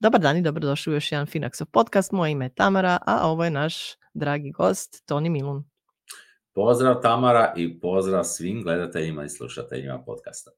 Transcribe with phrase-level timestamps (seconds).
[0.00, 2.12] Dobar dan i dobrodošli u još jedan Finaxov podcast.
[2.12, 5.64] Moje ime je Tamara, a ovo je naš dragi gost Toni Milun.
[6.54, 10.50] Pozdrav Tamara i pozdrav svim gledateljima i slušateljima podcasta.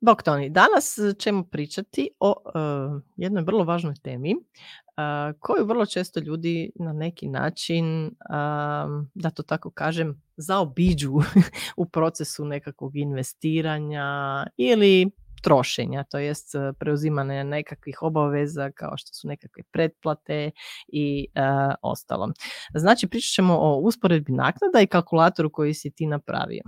[0.00, 6.20] Bok Toni, danas ćemo pričati o uh, jednoj vrlo važnoj temi uh, koju vrlo često
[6.20, 11.12] ljudi na neki način, uh, da to tako kažem, zaobiđu
[11.76, 15.10] u procesu nekakvog investiranja ili
[15.44, 20.50] trošenja, to jest e, preuzimane nekakvih obaveza kao što su nekakve pretplate
[20.88, 22.32] i uh, ostalo.
[22.74, 26.62] Znači pričat ćemo o usporedbi naknada i kalkulatoru koji si ti napravio.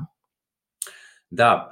[1.31, 1.71] Da,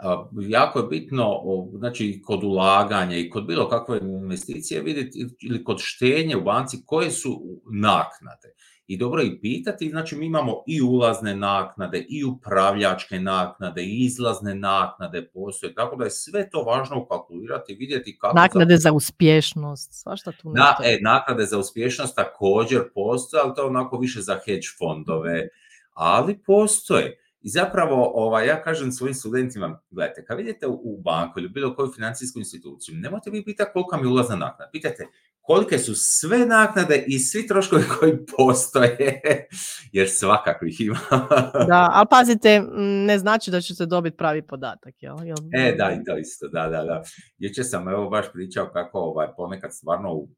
[0.49, 1.41] jako je bitno,
[1.79, 7.11] znači kod ulaganja i kod bilo kakve investicije vidjeti ili kod štenje u banci koje
[7.11, 7.43] su
[7.73, 8.55] naknade
[8.87, 14.55] i dobro i pitati, znači mi imamo i ulazne naknade, i upravljačke naknade, i izlazne
[14.55, 18.37] naknade postoje, tako da je sve to važno ukalkulirati, vidjeti kako...
[18.37, 23.69] Naknade za, uspješnost, svašta tu Na, e, naknade za uspješnost također postoje, ali to je
[23.69, 25.49] onako više za hedge fondove,
[25.93, 27.19] ali postoje.
[27.41, 31.93] I zapravo, ovaj, ja kažem svojim studentima, gledajte, kad vidite u banku ili bilo koju
[31.93, 34.71] financijsku instituciju, nemojte vi pitati kolika mi ulazna naknada.
[34.73, 35.09] Pitajte
[35.47, 39.21] kolike su sve naknade i svi troškovi koji postoje,
[39.93, 40.99] jer svakakvih ima.
[41.71, 42.63] da, ali pazite,
[43.07, 45.17] ne znači da ćete dobiti pravi podatak, jel?
[45.53, 47.03] E, da, i to isto, da, da, da.
[47.39, 50.29] Jučer sam evo baš pričao kako ovaj, ponekad stvarno u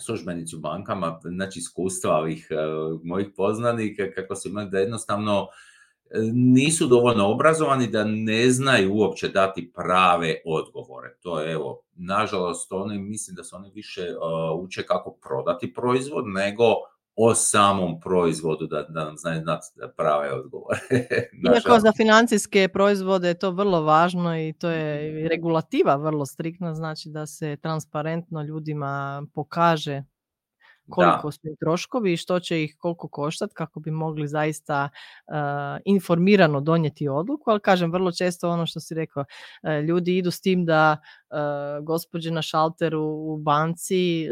[0.00, 5.46] službenici u bankama, znači iskustva ovih uh, mojih poznanika, kako su imali da jednostavno
[6.32, 11.16] nisu dovoljno obrazovani da ne znaju uopće dati prave odgovore.
[11.22, 16.24] To je, evo, nažalost, oni mislim da se oni više uh, uče kako prodati proizvod,
[16.26, 16.64] nego
[17.16, 20.78] o samom proizvodu da, da nam znaju znati prave odgovore.
[21.54, 27.08] Iako za financijske proizvode je to vrlo važno i to je regulativa vrlo striktna, znači
[27.08, 30.02] da se transparentno ljudima pokaže
[30.90, 34.88] koliko su troškovi i što će ih koliko koštati kako bi mogli zaista
[35.84, 39.24] informirano donijeti odluku, ali kažem vrlo često ono što si rekao,
[39.88, 44.28] ljudi idu s tim da uh, gospođe na šalteru u banci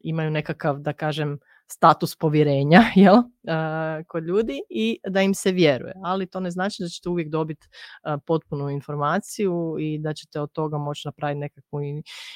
[0.00, 3.16] imaju nekakav, da kažem, status povjerenja jel,
[4.08, 5.94] kod ljudi i da im se vjeruje.
[6.04, 7.68] Ali to ne znači da ćete uvijek dobiti
[8.26, 11.78] potpunu informaciju i da ćete od toga moći napraviti nekakvu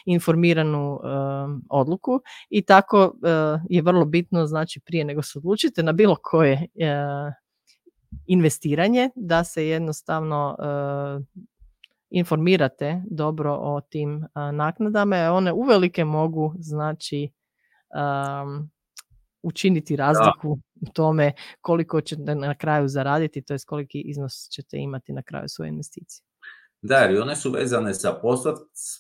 [0.04, 1.00] informiranu
[1.70, 2.20] odluku.
[2.50, 3.14] I tako
[3.68, 6.66] je vrlo bitno, znači prije nego se odlučite na bilo koje
[8.26, 10.56] investiranje, da se jednostavno
[12.10, 15.16] informirate dobro o tim naknadama.
[15.16, 17.30] One uvelike mogu znači
[19.42, 25.12] učiniti razliku u tome koliko ćete na kraju zaraditi, to je koliki iznos ćete imati
[25.12, 26.24] na kraju svoje investicije.
[26.82, 28.20] Da, jer one su vezane sa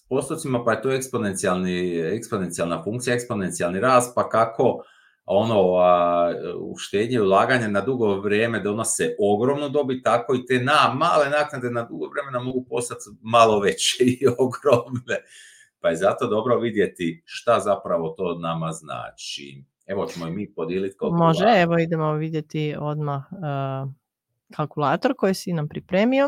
[0.08, 4.82] postocima, pa je to eksponencijalna funkcija, eksponencijalni rast, pa kako
[5.24, 10.94] ono a, uštenje i ulaganje na dugo vrijeme donose ogromno dobit, tako i te na
[10.94, 15.24] male naknade na dugo vremena mogu postati malo veće i ogromne.
[15.80, 19.64] Pa je zato dobro vidjeti šta zapravo to nama znači.
[19.90, 23.90] Evo ćemo i mi podijeliti Može, evo idemo vidjeti odmah uh,
[24.56, 26.26] kalkulator koji si nam pripremio.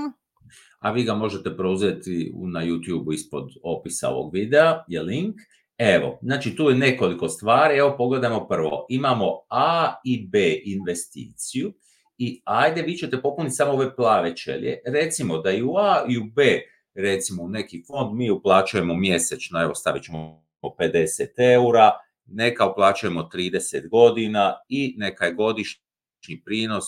[0.79, 5.35] A vi ga možete preuzeti na YouTube ispod opisa ovog videa, je link.
[5.79, 8.87] Evo, znači tu je nekoliko stvari, evo pogledajmo prvo.
[8.89, 11.73] Imamo A i B investiciju
[12.19, 14.79] i ajde vi ćete popuniti samo ove plave čelje.
[14.87, 16.61] Recimo da i u A i u B,
[16.95, 21.93] recimo u neki fond mi uplaćujemo mjesečno, evo stavit ćemo 50 eura,
[22.27, 26.85] neka uplaćujemo 30 godina i neka je godišnji prinos,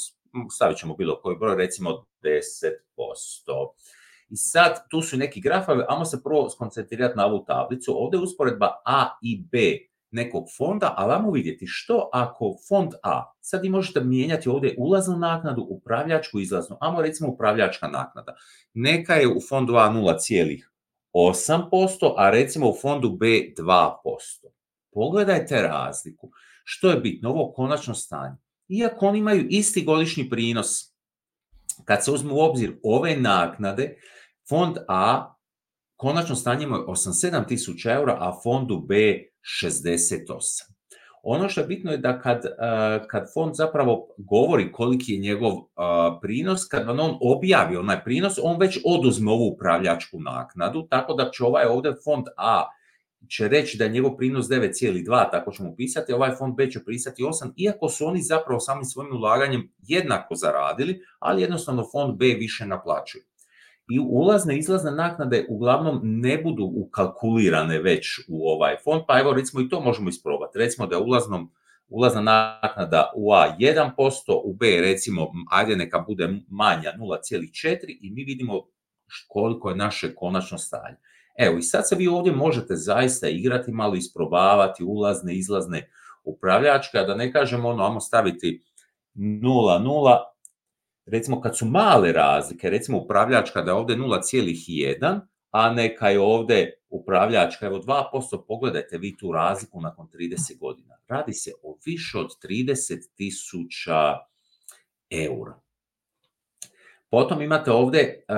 [0.54, 2.70] stavit ćemo bilo koji broj, recimo 10%.
[4.28, 7.94] I sad, tu su neki grafovi, ajmo se prvo skoncentrirati na ovu tablicu.
[7.96, 9.58] Ovdje je usporedba A i B
[10.10, 15.16] nekog fonda, ali ajmo vidjeti što ako fond A, sad vi možete mijenjati ovdje ulaznu
[15.16, 18.34] naknadu, upravljačku, izlaznu, ajmo recimo upravljačka naknada.
[18.74, 24.53] Neka je u fondu A 0,8%, a recimo u fondu B 2%.
[24.94, 26.30] Pogledajte razliku.
[26.64, 27.30] Što je bitno?
[27.30, 28.36] Ovo konačno stanje.
[28.68, 30.94] Iako oni imaju isti godišnji prinos,
[31.84, 33.96] kad se uzme u obzir ove naknade,
[34.48, 35.34] fond A
[35.96, 38.94] konačno stanje ima 87 tisuća eura, a fondu B
[39.62, 40.74] 68.
[41.22, 42.42] Ono što je bitno je da kad,
[43.08, 45.52] kad fond zapravo govori koliki je njegov
[46.20, 51.44] prinos, kad on objavi onaj prinos, on već oduzme ovu upravljačku naknadu, tako da će
[51.44, 52.64] ovaj ovdje fond A
[53.28, 57.22] će reći da je njegov prinos 9,2, tako ćemo pisati, ovaj fond B će prisati
[57.22, 62.66] 8, iako su oni zapravo samim svojim ulaganjem jednako zaradili, ali jednostavno fond B više
[62.66, 63.24] naplaćuje.
[63.88, 69.32] i ulazne i izlazne naknade uglavnom ne budu ukalkulirane već u ovaj fond, pa evo
[69.32, 70.58] recimo i to možemo isprobati.
[70.58, 71.52] Recimo da je ulaznom,
[71.88, 78.24] ulazna naknada u A 1%, u B recimo, ajde neka bude manja 0,4 i mi
[78.24, 78.62] vidimo
[79.28, 80.96] koliko je naše konačno stanje.
[81.38, 85.90] Evo i sad se vi ovdje možete zaista igrati, malo isprobavati ulazne, izlazne
[86.24, 88.62] upravljačke, a da ne kažemo ono, ajmo staviti
[89.14, 90.16] 0,0,
[91.06, 95.20] recimo kad su male razlike, recimo upravljačka da je ovdje 0,1,
[95.50, 100.94] a neka je ovdje upravljačka, evo 2%, pogledajte vi tu razliku nakon 30 godina.
[101.08, 104.18] Radi se o više od 30 tisuća
[105.10, 105.63] eura.
[107.14, 108.36] Potom imate ovdje uh,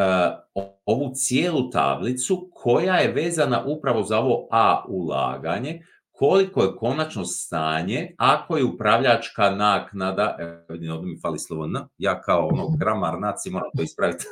[0.86, 5.82] ovu cijelu tablicu koja je vezana upravo za ovo A ulaganje,
[6.12, 11.76] koliko je konačno stanje ako je upravljačka naknada, evo vidim ovdje mi fali slovo N,
[11.98, 14.24] ja kao ono gramar naci moram to ispraviti.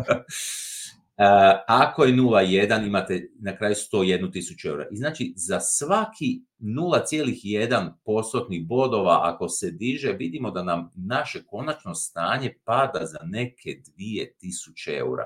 [1.16, 1.24] E,
[1.66, 4.86] ako je 0,1 imate na kraju 101 tisuću eura.
[4.90, 11.94] I znači za svaki 0,1 postotnih bodova ako se diže vidimo da nam naše konačno
[11.94, 15.24] stanje pada za neke 2000 eura.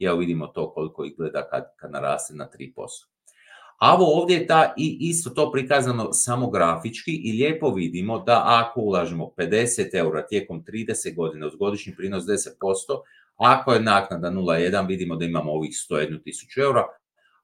[0.00, 2.72] Evo vidimo to koliko izgleda kad, kad naraste na 3%.
[3.78, 8.42] A ovo ovdje je ta, i isto to prikazano samo grafički i lijepo vidimo da
[8.46, 12.48] ako ulažemo 50 eura tijekom 30 godina uz godišnji prinos 10%,
[13.38, 16.84] ako je naknada 0,1 vidimo da imamo ovih 101 tisuću eura,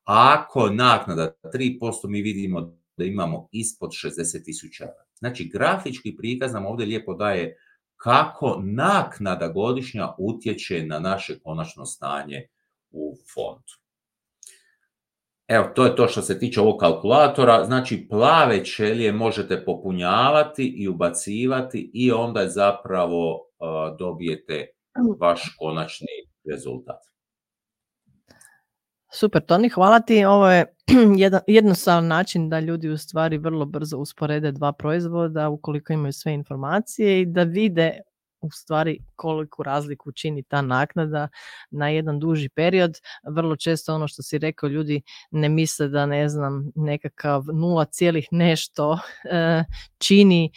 [0.05, 5.05] a ako je naknada 3% mi vidimo da imamo ispod 60 tisuća eura.
[5.15, 7.57] Znači grafički prikaz nam ovdje lijepo daje
[7.97, 12.49] kako naknada godišnja utječe na naše konačno stanje
[12.91, 13.73] u fondu.
[15.49, 17.65] Evo, to je to što se tiče ovog kalkulatora.
[17.65, 23.41] Znači, plave ćelije možete popunjavati i ubacivati i onda zapravo
[23.99, 24.67] dobijete
[25.21, 26.07] vaš konačni
[26.53, 27.01] rezultat.
[29.15, 30.25] Super, Toni, hvala ti.
[30.25, 30.67] Ovo je
[31.25, 36.33] jedan, jednostavan način da ljudi u stvari vrlo brzo usporede dva proizvoda ukoliko imaju sve
[36.33, 38.01] informacije i da vide
[38.45, 41.29] u stvari koliku razliku čini ta naknada
[41.71, 42.93] na jedan duži period.
[43.31, 48.29] Vrlo često ono što si rekao, ljudi ne misle da ne znam nekakav nula cijelih
[48.31, 48.99] nešto
[49.31, 49.65] e,
[49.99, 50.51] čini e,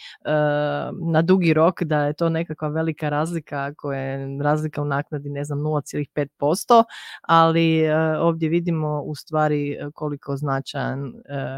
[1.12, 5.44] na dugi rok, da je to nekakva velika razlika ako je razlika u naknadi ne
[5.44, 6.84] znam 0,5%,
[7.22, 11.12] ali e, ovdje vidimo u stvari koliko značajan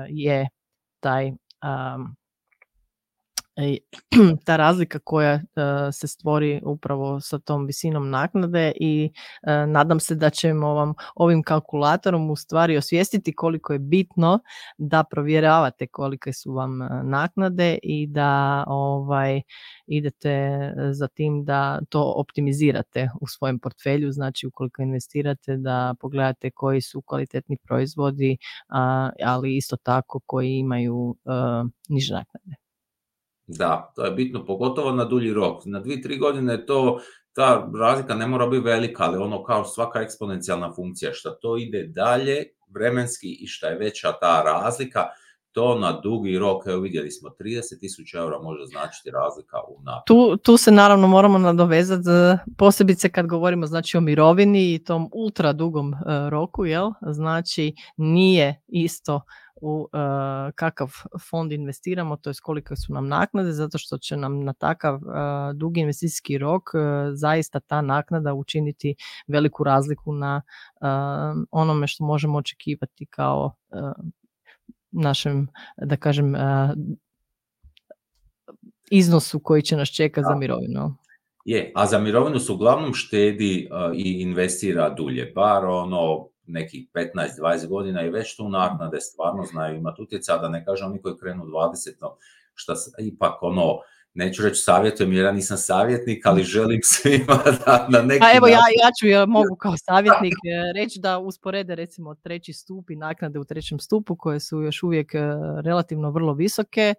[0.09, 0.49] je
[1.00, 1.32] taj
[4.46, 5.42] ta razlika koja e,
[5.92, 9.10] se stvori upravo sa tom visinom naknade i
[9.42, 14.38] e, nadam se da ćemo vam ovim kalkulatorom u stvari osvijestiti koliko je bitno
[14.78, 19.42] da provjeravate kolike su vam e, naknade i da ovaj
[19.86, 20.60] idete
[20.92, 27.02] za tim da to optimizirate u svojem portfelju, znači ukoliko investirate da pogledate koji su
[27.02, 28.36] kvalitetni proizvodi,
[29.24, 31.16] ali isto tako koji imaju
[31.88, 32.59] niže naknade.
[33.58, 35.62] Da, to je bitno, pogotovo na dulji rok.
[35.64, 37.00] Na dvije, tri godine to,
[37.32, 41.87] ta razlika ne mora biti velika, ali ono kao svaka eksponencijalna funkcija, što to ide
[41.87, 42.44] dalje
[42.75, 45.06] vremenski i što je veća ta razlika,
[45.52, 50.05] to na dugi rok, evo vidjeli smo, 30.000 eura može značiti razlika u naprijed.
[50.06, 55.08] Tu, tu se naravno moramo nadovezati, e, posebice kad govorimo znači o mirovini i tom
[55.12, 55.96] ultra dugom e,
[56.31, 56.91] roku, jel?
[57.12, 59.20] Znači nije isto
[59.60, 59.90] u uh,
[60.54, 60.88] kakav
[61.30, 65.00] fond investiramo, to je kolike su nam naknade, zato što će nam na takav uh,
[65.55, 66.81] dugi investicijski rok uh,
[67.12, 68.94] zaista ta naknada učiniti
[69.29, 70.43] veliku razliku na
[71.50, 73.55] onome što možemo očekivati kao
[74.90, 76.34] našem, da kažem,
[78.90, 80.94] iznosu koji će nas čekati za mirovinu.
[81.44, 88.02] Je, a za mirovinu su uglavnom štedi i investira dulje, bar ono nekih 15-20 godina
[88.02, 91.96] i već tu naknade stvarno znaju imati utjeca, da ne kažem oni koji krenu 20,
[92.00, 92.16] no,
[92.54, 93.78] šta ipak ono,
[94.14, 98.46] neću reći savjetujem jer ja nisam savjetnik, ali želim svima da na neki A evo
[98.46, 102.96] ja, ja ću, ja mogu kao savjetnik e, reći da usporede recimo treći stup i
[102.96, 105.19] naknade u trećem stupu koje su još uvijek e,
[105.64, 106.94] relativno vrlo visoke e,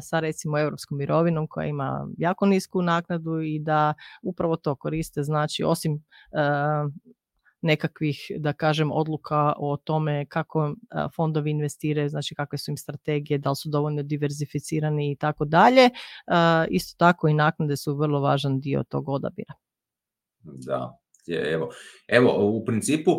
[0.00, 5.64] sa recimo europskom mirovinom koja ima jako nisku naknadu i da upravo to koriste, znači
[5.64, 6.04] osim
[7.66, 10.74] nekakvih, da kažem, odluka o tome kako
[11.16, 15.90] fondovi investiraju, znači kakve su im strategije, da li su dovoljno diverzificirani i tako dalje.
[16.68, 19.54] Isto tako i naknade su vrlo važan dio tog odabira.
[20.42, 21.70] Da, evo,
[22.08, 23.10] evo u principu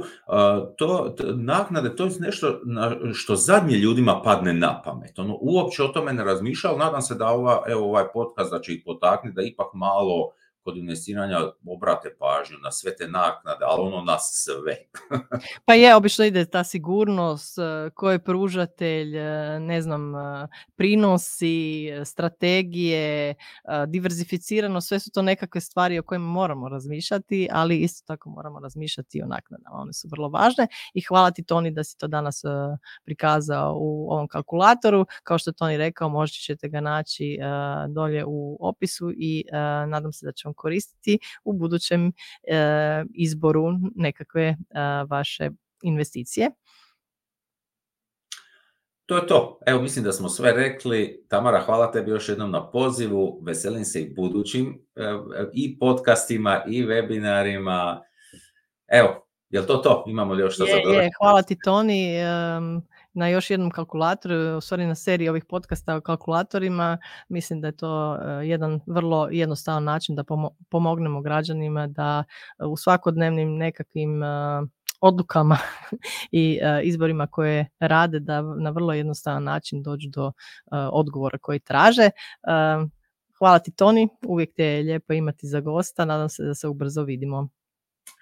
[0.77, 2.61] to, naknade to je nešto
[3.13, 5.19] što zadnje ljudima padne na pamet.
[5.19, 8.73] Ono, uopće o tome ne razmišljao, nadam se da ova, evo, ovaj podcast da će
[8.73, 10.31] ih potaknuti da ipak malo
[10.67, 14.75] kod investiranja obrate pažnju na sve te naknade, ali ono na sve.
[15.65, 21.89] pa je, obično ide ta sigurnost, e, ko je pružatelj, e, ne znam, e, prinosi,
[22.05, 23.35] strategije,
[23.87, 29.21] diverzificirano, sve su to nekakve stvari o kojima moramo razmišljati, ali isto tako moramo razmišljati
[29.21, 29.75] o naknadama.
[29.75, 32.41] One su vrlo važne i hvala ti Toni da si to danas
[33.05, 35.05] prikazao u ovom kalkulatoru.
[35.23, 37.37] Kao što je Toni rekao, možete ćete ga naći
[37.89, 39.43] dolje u opisu i
[39.87, 42.13] nadam se da ćemo koristiti u budućem e,
[43.13, 43.63] izboru
[43.95, 44.55] nekakve e,
[45.09, 45.49] vaše
[45.81, 46.51] investicije.
[49.05, 49.59] To je to.
[49.65, 51.25] Evo, mislim da smo sve rekli.
[51.27, 53.41] Tamara, hvala tebi još jednom na pozivu.
[53.43, 55.01] Veselim se i budućim e,
[55.53, 58.01] i podcastima i webinarima.
[58.87, 60.03] Evo, je li to to?
[60.07, 62.17] Imamo li još što za je, Hvala ti, Toni
[63.17, 66.97] na još jednom kalkulatoru, u stvari na seriji ovih podcasta o kalkulatorima.
[67.29, 70.23] Mislim da je to e, jedan vrlo jednostavan način da
[70.69, 72.23] pomognemo građanima da
[72.59, 74.27] e, u svakodnevnim nekakvim e,
[75.01, 75.57] odlukama
[76.31, 80.31] i izborima koje rade da na vrlo jednostavan način dođu do
[80.71, 82.09] odgovora koji traže.
[83.37, 87.03] Hvala ti Toni, uvijek te je lijepo imati za gosta, nadam se da se ubrzo
[87.03, 87.49] vidimo.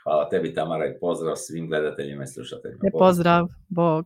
[0.04, 2.90] Hvala tebi Tamara i pozdrav svim gledateljima i slušateljima.
[3.00, 4.06] pozdrav, Bog.